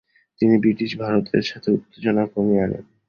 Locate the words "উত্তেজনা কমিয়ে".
1.71-2.63